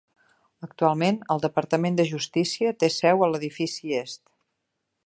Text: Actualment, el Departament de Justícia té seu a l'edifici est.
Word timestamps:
Actualment, 0.67 1.19
el 1.35 1.43
Departament 1.43 2.01
de 2.01 2.07
Justícia 2.13 2.73
té 2.85 2.91
seu 2.97 3.23
a 3.27 3.31
l'edifici 3.35 3.97
est. 4.03 4.25